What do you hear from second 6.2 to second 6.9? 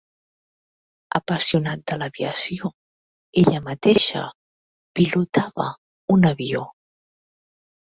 avió.